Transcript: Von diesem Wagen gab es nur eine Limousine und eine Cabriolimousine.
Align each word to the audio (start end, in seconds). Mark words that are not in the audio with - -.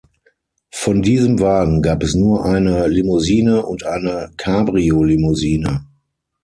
Von 0.71 1.03
diesem 1.03 1.39
Wagen 1.41 1.83
gab 1.83 2.01
es 2.01 2.15
nur 2.15 2.43
eine 2.43 2.87
Limousine 2.87 3.63
und 3.63 3.83
eine 3.85 4.31
Cabriolimousine. 4.35 5.85